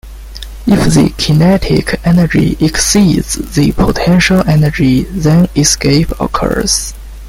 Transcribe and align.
If 0.65 0.95
the 0.95 1.13
kinetic 1.19 1.99
energy 2.03 2.57
exceeds 2.59 3.35
the 3.35 3.71
potential 3.73 4.41
energy 4.49 5.03
then 5.03 5.47
escape 5.55 6.09
occurs. 6.19 6.95